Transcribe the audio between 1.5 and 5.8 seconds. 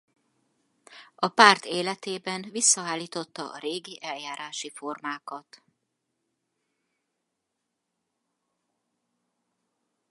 életében visszaállította a régi eljárási formákat.